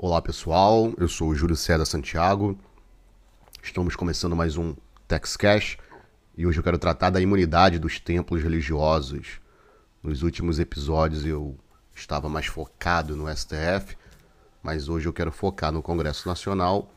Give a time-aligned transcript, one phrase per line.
[0.00, 2.56] Olá pessoal, eu sou o Júlio César Santiago.
[3.60, 4.76] Estamos começando mais um
[5.08, 5.76] TexCash
[6.36, 9.40] e hoje eu quero tratar da imunidade dos templos religiosos.
[10.00, 11.58] Nos últimos episódios eu
[11.92, 13.96] estava mais focado no STF,
[14.62, 16.88] mas hoje eu quero focar no Congresso Nacional,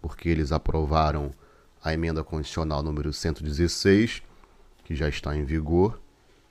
[0.00, 1.32] porque eles aprovaram
[1.84, 4.22] a emenda constitucional número 116,
[4.82, 6.00] que já está em vigor,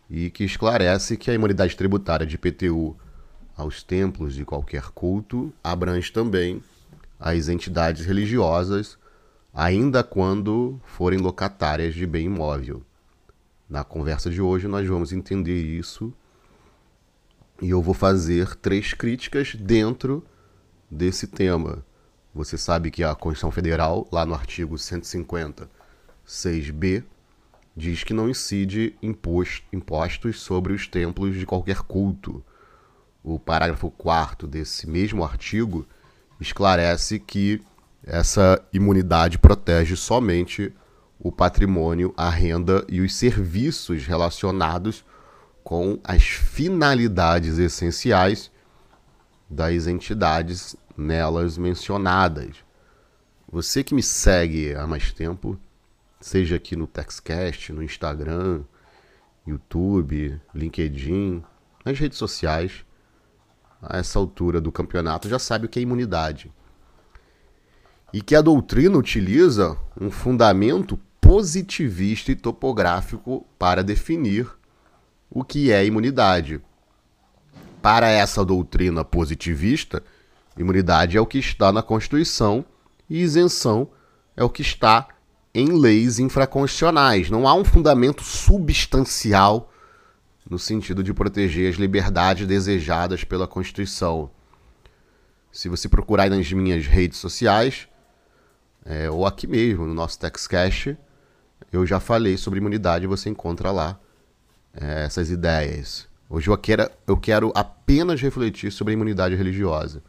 [0.07, 2.95] e que esclarece que a imunidade tributária de IPTU
[3.55, 6.61] aos templos de qualquer culto abrange também
[7.20, 8.97] as entidades religiosas,
[9.53, 12.83] ainda quando forem locatárias de bem imóvel.
[13.70, 16.13] Na conversa de hoje nós vamos entender isso
[17.61, 20.23] e eu vou fazer três críticas dentro
[20.91, 21.85] desse tema.
[22.33, 25.69] Você sabe que a Constituição Federal, lá no artigo 150,
[26.27, 27.03] 6b,
[27.75, 32.44] diz que não incide impostos sobre os templos de qualquer culto
[33.25, 35.88] o parágrafo 4 desse mesmo artigo
[36.39, 37.59] esclarece que
[38.03, 40.72] essa imunidade protege somente
[41.19, 45.03] o patrimônio, a renda e os serviços relacionados
[45.63, 48.52] com as finalidades essenciais
[49.50, 52.57] das entidades nelas mencionadas.
[53.52, 55.59] Você que me segue há mais tempo,
[56.22, 58.63] seja aqui no TextCast, no Instagram,
[59.47, 61.44] YouTube, LinkedIn,
[61.83, 62.84] nas redes sociais,
[63.81, 66.52] a essa altura do campeonato já sabe o que é imunidade.
[68.14, 74.48] E que a doutrina utiliza um fundamento positivista e topográfico para definir
[75.30, 76.62] o que é imunidade.
[77.81, 80.03] Para essa doutrina positivista,
[80.58, 82.64] imunidade é o que está na Constituição
[83.09, 83.90] e isenção
[84.36, 85.08] é o que está
[85.53, 87.30] em leis infraconstitucionais.
[87.30, 89.72] Não há um fundamento substancial
[90.49, 94.29] no sentido de proteger as liberdades desejadas pela Constituição.
[95.51, 97.88] Se você procurar nas minhas redes sociais,
[98.85, 100.95] é, ou aqui mesmo no nosso TextCast,
[101.71, 104.00] eu já falei sobre imunidade você encontra lá
[104.73, 106.07] é, essas ideias.
[106.29, 110.03] Hoje eu quero, eu quero apenas refletir sobre a imunidade religiosa.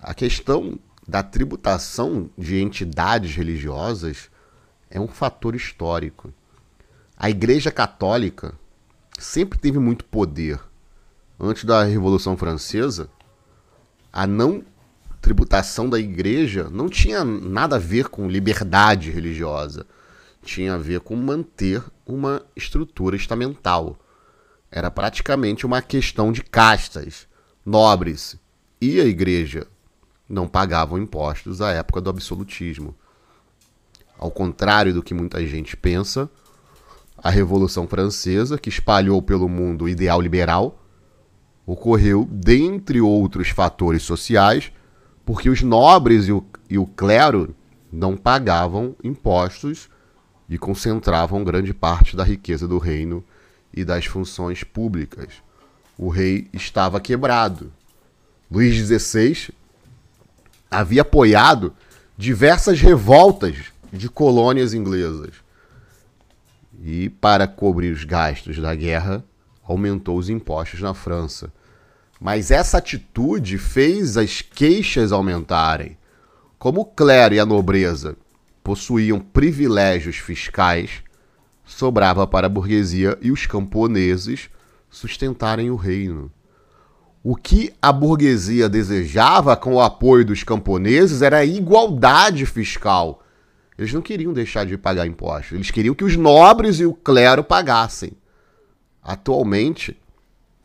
[0.00, 4.30] A questão da tributação de entidades religiosas
[4.90, 6.32] é um fator histórico.
[7.16, 8.54] A Igreja Católica
[9.18, 10.60] sempre teve muito poder.
[11.38, 13.08] Antes da Revolução Francesa,
[14.12, 14.64] a não
[15.20, 19.86] tributação da igreja não tinha nada a ver com liberdade religiosa.
[20.42, 23.96] Tinha a ver com manter uma estrutura estamental.
[24.70, 27.28] Era praticamente uma questão de castas,
[27.64, 28.36] nobres.
[28.80, 29.66] E a igreja
[30.28, 32.94] não pagavam impostos à época do absolutismo.
[34.18, 36.28] Ao contrário do que muita gente pensa,
[37.22, 40.82] a Revolução Francesa, que espalhou pelo mundo o ideal liberal,
[41.64, 44.72] ocorreu, dentre outros fatores sociais,
[45.24, 47.54] porque os nobres e o, e o clero
[47.92, 49.88] não pagavam impostos
[50.48, 53.22] e concentravam grande parte da riqueza do reino
[53.72, 55.28] e das funções públicas.
[55.96, 57.72] O rei estava quebrado.
[58.50, 59.50] Luís XVI
[60.68, 61.72] havia apoiado
[62.18, 63.56] diversas revoltas
[63.92, 65.41] de colônias inglesas
[66.82, 69.24] e, para cobrir os gastos da guerra,
[69.62, 71.52] aumentou os impostos na França.
[72.20, 75.96] Mas essa atitude fez as queixas aumentarem.
[76.58, 78.16] Como o clero e a nobreza
[78.62, 81.02] possuíam privilégios fiscais,
[81.64, 84.50] sobrava para a burguesia e os camponeses
[84.90, 86.30] sustentarem o reino.
[87.22, 93.21] O que a burguesia desejava com o apoio dos camponeses era a igualdade fiscal
[93.82, 95.52] eles não queriam deixar de pagar impostos.
[95.52, 98.12] Eles queriam que os nobres e o clero pagassem.
[99.02, 100.00] Atualmente,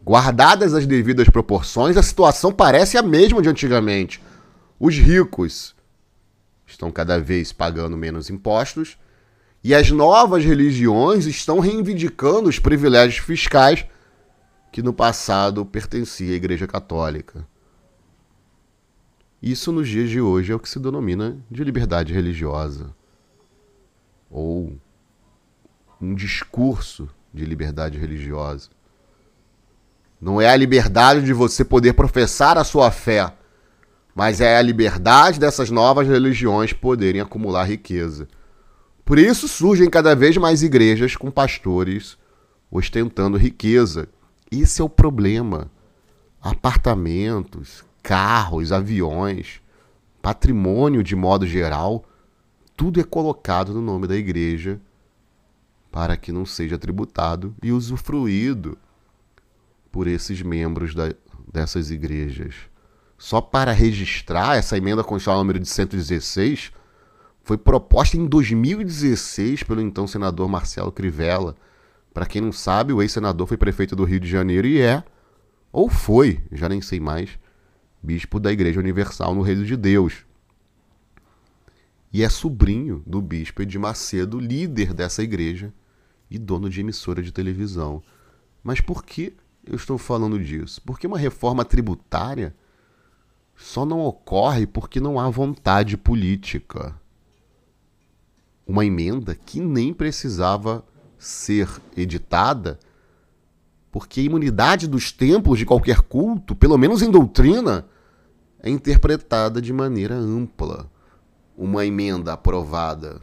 [0.03, 4.21] guardadas as devidas proporções, a situação parece a mesma de antigamente.
[4.79, 5.75] Os ricos
[6.65, 8.97] estão cada vez pagando menos impostos
[9.63, 13.85] e as novas religiões estão reivindicando os privilégios fiscais
[14.71, 17.47] que no passado pertencia à Igreja Católica.
[19.41, 22.95] Isso nos dias de hoje é o que se denomina de liberdade religiosa.
[24.29, 24.75] Ou
[26.01, 28.69] um discurso de liberdade religiosa.
[30.19, 33.31] Não é a liberdade de você poder professar a sua fé,
[34.15, 38.27] mas é a liberdade dessas novas religiões poderem acumular riqueza.
[39.05, 42.17] Por isso surgem cada vez mais igrejas com pastores
[42.69, 44.09] ostentando riqueza.
[44.51, 45.71] Esse é o problema.
[46.41, 49.61] Apartamentos, carros, aviões,
[50.21, 52.03] patrimônio de modo geral,
[52.77, 54.79] tudo é colocado no nome da igreja
[55.91, 58.77] para que não seja tributado e usufruído
[59.91, 61.11] por esses membros da,
[61.51, 62.53] dessas igrejas.
[63.17, 66.71] só para registrar essa emenda constitucional número de 116,
[67.41, 71.55] foi proposta em 2016 pelo então senador Marcelo Crivella.
[72.13, 75.03] Para quem não sabe, o ex-senador foi prefeito do Rio de Janeiro e é,
[75.71, 77.39] ou foi, já nem sei mais,
[78.03, 80.26] bispo da Igreja Universal no Reino de Deus.
[82.11, 85.73] E é sobrinho do bispo Edir Macedo, líder dessa igreja
[86.29, 88.01] e dono de emissora de televisão.
[88.63, 89.33] Mas por que
[89.65, 90.81] eu estou falando disso?
[90.85, 92.55] Porque uma reforma tributária
[93.55, 96.95] só não ocorre porque não há vontade política.
[98.65, 100.85] Uma emenda que nem precisava
[101.17, 102.79] ser editada,
[103.91, 107.85] porque a imunidade dos templos de qualquer culto, pelo menos em doutrina,
[108.61, 110.89] é interpretada de maneira ampla.
[111.57, 113.21] Uma emenda aprovada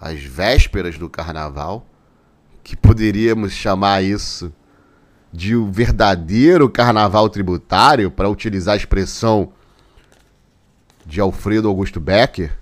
[0.00, 1.84] às vésperas do carnaval,
[2.62, 4.52] que poderíamos chamar isso
[5.32, 9.52] de um verdadeiro carnaval tributário, para utilizar a expressão
[11.04, 12.56] de Alfredo Augusto Becker.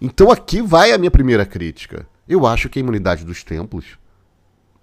[0.00, 2.06] Então aqui vai a minha primeira crítica.
[2.28, 3.98] Eu acho que a imunidade dos templos,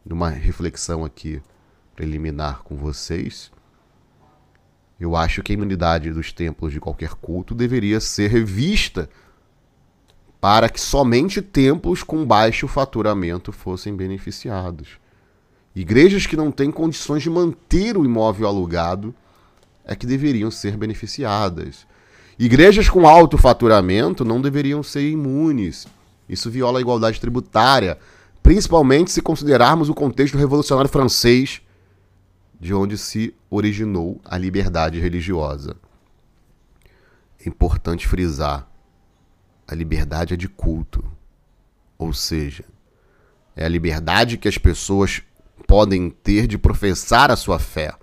[0.06, 1.42] numa reflexão aqui
[1.96, 3.52] preliminar com vocês,
[5.00, 9.10] eu acho que a imunidade dos templos de qualquer culto deveria ser revista
[10.40, 15.00] para que somente templos com baixo faturamento fossem beneficiados.
[15.76, 19.14] Igrejas que não têm condições de manter o imóvel alugado
[19.84, 21.86] é que deveriam ser beneficiadas.
[22.40, 25.88] Igrejas com alto faturamento não deveriam ser imunes.
[26.30, 27.98] Isso viola a igualdade tributária,
[28.42, 31.62] principalmente se considerarmos o contexto revolucionário francês,
[32.60, 35.76] de onde se originou a liberdade religiosa.
[37.40, 38.68] É importante frisar:
[39.68, 41.06] a liberdade é de culto,
[41.98, 42.66] ou seja,
[43.56, 45.22] é a liberdade que as pessoas
[45.68, 47.94] podem ter de professar a sua fé.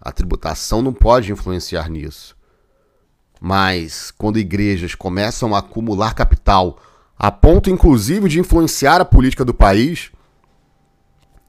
[0.00, 2.36] A tributação não pode influenciar nisso.
[3.40, 6.78] Mas quando igrejas começam a acumular capital,
[7.18, 10.10] a ponto inclusive de influenciar a política do país,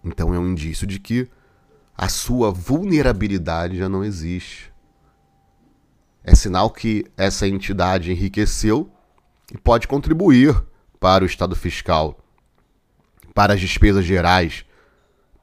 [0.03, 1.29] então é um indício de que
[1.97, 4.71] a sua vulnerabilidade já não existe.
[6.23, 8.91] É sinal que essa entidade enriqueceu
[9.53, 10.61] e pode contribuir
[10.99, 12.19] para o estado fiscal,
[13.33, 14.65] para as despesas gerais,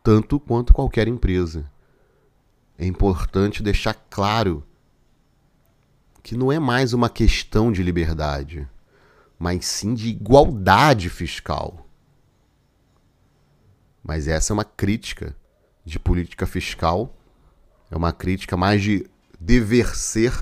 [0.02, 1.70] tanto quanto qualquer empresa.
[2.76, 4.64] É importante deixar claro
[6.22, 8.68] que não é mais uma questão de liberdade,
[9.38, 11.86] mas sim de igualdade fiscal.
[14.02, 15.36] Mas essa é uma crítica
[15.84, 17.14] de política fiscal,
[17.90, 19.06] é uma crítica mais de
[19.38, 20.32] dever ser,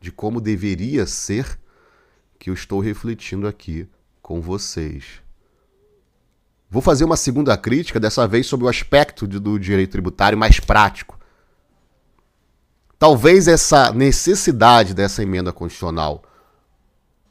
[0.00, 1.58] de como deveria ser,
[2.38, 3.88] que eu estou refletindo aqui
[4.22, 5.20] com vocês.
[6.70, 11.18] Vou fazer uma segunda crítica, dessa vez sobre o aspecto do direito tributário mais prático.
[12.98, 16.22] Talvez essa necessidade dessa emenda constitucional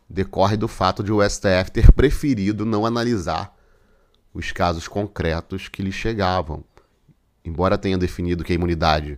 [0.10, 3.56] decorre do fato de o STF ter preferido não analisar
[4.34, 6.64] os casos concretos que lhe chegavam.
[7.48, 9.18] Embora tenha definido que a imunidade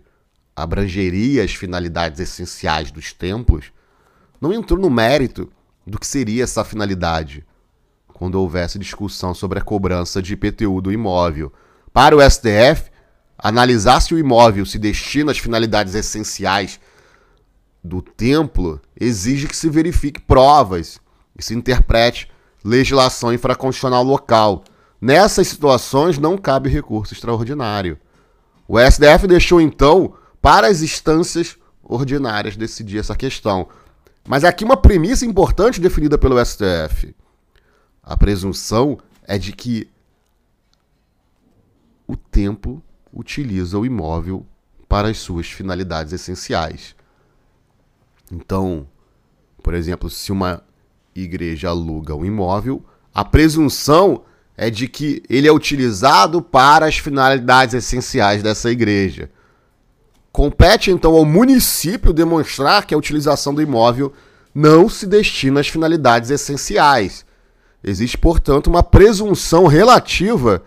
[0.54, 3.72] abrangeria as finalidades essenciais dos templos,
[4.40, 5.50] não entrou no mérito
[5.84, 7.44] do que seria essa finalidade
[8.06, 11.52] quando houvesse discussão sobre a cobrança de IPTU do imóvel.
[11.92, 12.92] Para o STF,
[13.36, 16.78] analisar se o imóvel se destina às finalidades essenciais
[17.82, 21.00] do templo exige que se verifique provas
[21.36, 22.30] e se interprete
[22.64, 24.62] legislação infraconstitucional local.
[25.00, 27.98] Nessas situações não cabe recurso extraordinário.
[28.72, 33.68] O STF deixou então para as instâncias ordinárias decidir essa questão.
[34.28, 37.12] Mas aqui uma premissa importante definida pelo STF.
[38.00, 39.90] A presunção é de que
[42.06, 42.80] o tempo
[43.12, 44.46] utiliza o imóvel
[44.88, 46.94] para as suas finalidades essenciais.
[48.30, 48.86] Então,
[49.64, 50.62] por exemplo, se uma
[51.12, 54.22] igreja aluga um imóvel, a presunção
[54.60, 59.30] é de que ele é utilizado para as finalidades essenciais dessa igreja.
[60.30, 64.12] Compete então ao município demonstrar que a utilização do imóvel
[64.54, 67.24] não se destina às finalidades essenciais.
[67.82, 70.62] Existe, portanto, uma presunção relativa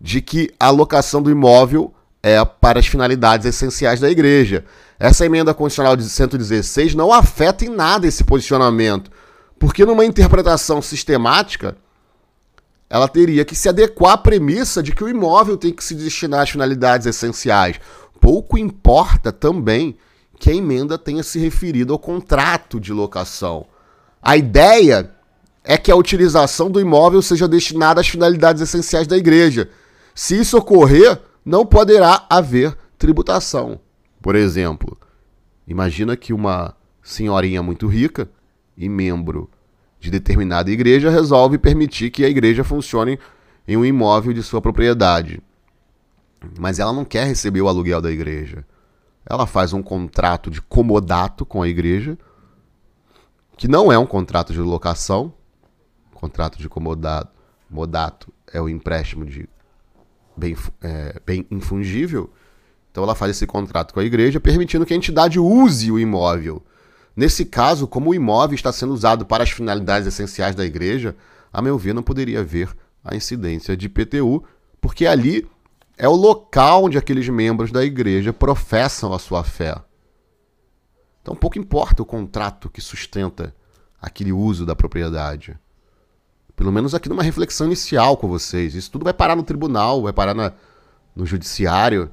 [0.00, 4.64] de que a alocação do imóvel é para as finalidades essenciais da igreja.
[4.96, 9.10] Essa emenda constitucional de 116 não afeta em nada esse posicionamento,
[9.58, 11.76] porque numa interpretação sistemática,
[12.94, 16.42] ela teria que se adequar à premissa de que o imóvel tem que se destinar
[16.42, 17.80] às finalidades essenciais.
[18.20, 19.96] Pouco importa também
[20.38, 23.66] que a emenda tenha se referido ao contrato de locação.
[24.22, 25.10] A ideia
[25.64, 29.68] é que a utilização do imóvel seja destinada às finalidades essenciais da igreja.
[30.14, 33.80] Se isso ocorrer, não poderá haver tributação.
[34.22, 34.96] Por exemplo,
[35.66, 38.28] Imagina que uma senhorinha muito rica
[38.76, 39.50] e membro
[40.04, 43.18] de determinada igreja resolve permitir que a igreja funcione
[43.66, 45.42] em um imóvel de sua propriedade.
[46.58, 48.66] Mas ela não quer receber o aluguel da igreja.
[49.24, 52.18] Ela faz um contrato de comodato com a igreja,
[53.56, 55.32] que não é um contrato de locação.
[56.12, 57.32] contrato de comodato
[57.70, 59.48] modato é o empréstimo de
[60.36, 62.30] bem, é, bem infungível.
[62.90, 66.62] Então ela faz esse contrato com a igreja, permitindo que a entidade use o imóvel.
[67.16, 71.14] Nesse caso, como o imóvel está sendo usado para as finalidades essenciais da igreja,
[71.52, 74.42] a meu ver, não poderia haver a incidência de IPTU,
[74.80, 75.48] porque ali
[75.96, 79.76] é o local onde aqueles membros da igreja professam a sua fé.
[81.22, 83.54] Então pouco importa o contrato que sustenta
[84.00, 85.58] aquele uso da propriedade.
[86.56, 88.74] Pelo menos aqui numa reflexão inicial com vocês.
[88.74, 90.52] Isso tudo vai parar no tribunal, vai parar na,
[91.14, 92.10] no judiciário.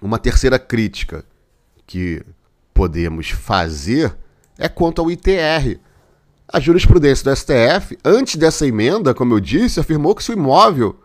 [0.00, 1.24] Uma terceira crítica
[1.86, 2.24] que
[2.74, 4.14] podemos fazer
[4.58, 5.78] é quanto ao ITR.
[6.46, 10.98] A jurisprudência do STF, antes dessa emenda, como eu disse, afirmou que se o imóvel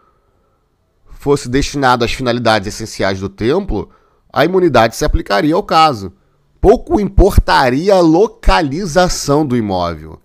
[1.11, 3.89] fosse destinado às finalidades essenciais do templo,
[4.31, 6.13] a imunidade se aplicaria ao caso.
[6.59, 10.21] Pouco importaria a localização do imóvel.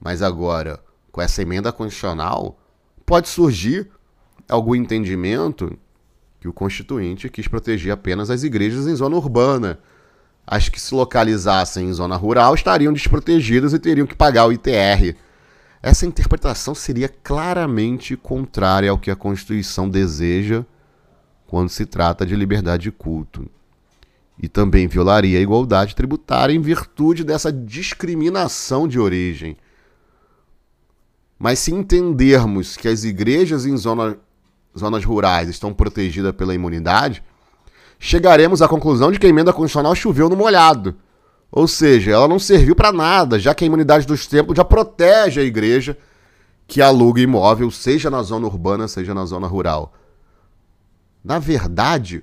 [0.00, 0.80] Mas agora,
[1.12, 2.58] com essa emenda constitucional,
[3.04, 3.90] pode surgir
[4.48, 5.76] algum entendimento
[6.40, 9.78] que o constituinte quis proteger apenas as igrejas em zona urbana.
[10.46, 15.16] As que se localizassem em zona rural estariam desprotegidas e teriam que pagar o ITR.
[15.82, 20.64] Essa interpretação seria claramente contrária ao que a Constituição deseja
[21.46, 23.48] quando se trata de liberdade de culto.
[24.40, 29.56] E também violaria a igualdade tributária em virtude dessa discriminação de origem.
[31.38, 34.16] Mas se entendermos que as igrejas em zona,
[34.78, 37.22] zonas rurais estão protegidas pela imunidade,
[37.98, 40.94] chegaremos à conclusão de que a emenda constitucional choveu no molhado.
[41.50, 45.40] Ou seja, ela não serviu para nada, já que a imunidade dos templos já protege
[45.40, 45.96] a igreja
[46.66, 49.94] que aluga imóvel, seja na zona urbana, seja na zona rural.
[51.24, 52.22] Na verdade,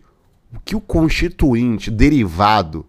[0.54, 2.86] o que o constituinte derivado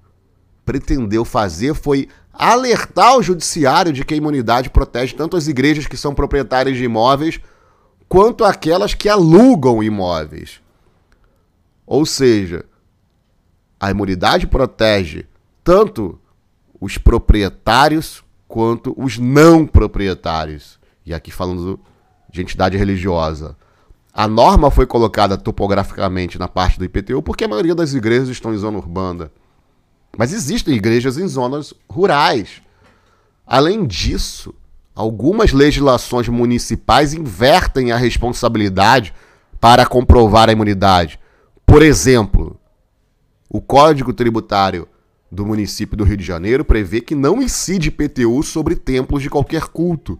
[0.64, 5.96] pretendeu fazer foi alertar o judiciário de que a imunidade protege tanto as igrejas que
[5.96, 7.40] são proprietárias de imóveis
[8.08, 10.60] quanto aquelas que alugam imóveis.
[11.86, 12.64] Ou seja,
[13.84, 15.26] a imunidade protege
[15.62, 16.18] tanto
[16.80, 20.78] os proprietários quanto os não proprietários.
[21.04, 21.78] E aqui falando
[22.30, 23.54] de entidade religiosa.
[24.10, 28.54] A norma foi colocada topograficamente na parte do IPTU porque a maioria das igrejas estão
[28.54, 29.30] em zona urbana.
[30.16, 32.62] Mas existem igrejas em zonas rurais.
[33.46, 34.54] Além disso,
[34.94, 39.12] algumas legislações municipais invertem a responsabilidade
[39.60, 41.20] para comprovar a imunidade.
[41.66, 42.58] Por exemplo,
[43.54, 44.88] o Código Tributário
[45.30, 49.68] do município do Rio de Janeiro prevê que não incide IPTU sobre templos de qualquer
[49.68, 50.18] culto.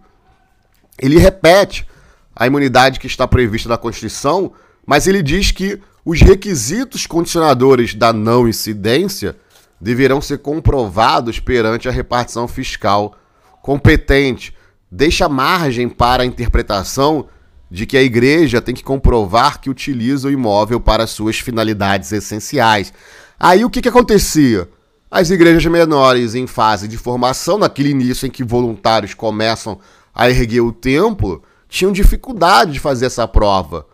[0.97, 1.85] Ele repete
[2.33, 4.53] a imunidade que está prevista na Constituição,
[4.85, 9.35] mas ele diz que os requisitos condicionadores da não incidência
[9.81, 13.17] deverão ser comprovados perante a repartição fiscal
[13.61, 14.55] competente.
[14.89, 17.27] Deixa margem para a interpretação
[17.69, 22.93] de que a igreja tem que comprovar que utiliza o imóvel para suas finalidades essenciais.
[23.39, 24.69] Aí o que, que acontecia?
[25.11, 29.79] As igrejas menores em fase de formação, naquele início em que voluntários começam
[30.13, 33.85] a erguer o templo, tinham dificuldade de fazer essa prova,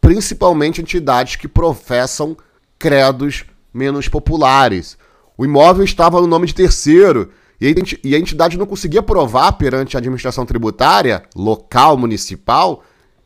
[0.00, 2.36] principalmente entidades que professam
[2.78, 4.98] credos menos populares.
[5.38, 7.30] O imóvel estava no nome de terceiro
[7.60, 12.82] e a entidade não conseguia provar perante a administração tributária local, municipal,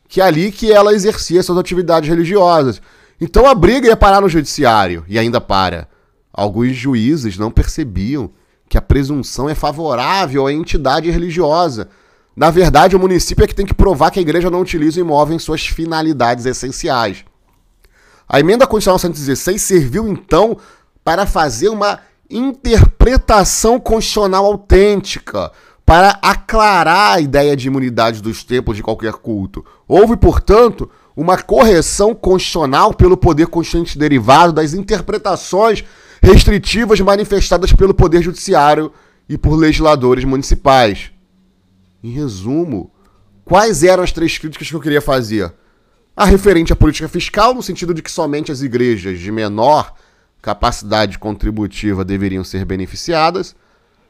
[0.08, 2.82] que é ali que ela exercia suas atividades religiosas.
[3.20, 5.88] Então a briga ia parar no judiciário e ainda para.
[6.32, 8.30] Alguns juízes não percebiam
[8.68, 11.88] que a presunção é favorável à entidade religiosa.
[12.34, 15.04] Na verdade, o município é que tem que provar que a igreja não utiliza o
[15.04, 17.24] imóvel em suas finalidades essenciais.
[18.28, 20.56] A emenda constitucional 116 serviu então
[21.04, 25.52] para fazer uma interpretação constitucional autêntica,
[25.84, 29.64] para aclarar a ideia de imunidade dos templos de qualquer culto.
[29.86, 35.84] Houve, portanto, uma correção constitucional pelo poder constituinte derivado das interpretações
[36.22, 38.92] restritivas manifestadas pelo Poder Judiciário
[39.28, 41.10] e por legisladores municipais.
[42.02, 42.90] Em resumo,
[43.44, 45.52] quais eram as três críticas que eu queria fazer?
[46.16, 49.94] A referente à política fiscal, no sentido de que somente as igrejas de menor
[50.40, 53.54] capacidade contributiva deveriam ser beneficiadas,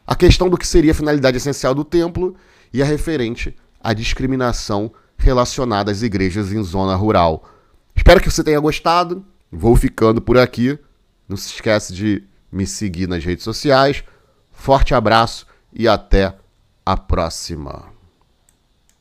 [0.06, 2.34] a questão do que seria a finalidade essencial do templo
[2.72, 7.44] e a referente à discriminação relacionada às igrejas em zona rural.
[7.94, 9.24] Espero que você tenha gostado.
[9.50, 10.78] Vou ficando por aqui.
[11.28, 14.04] Não se esquece de me seguir nas redes sociais.
[14.50, 16.34] Forte abraço e até
[16.84, 17.93] a próxima.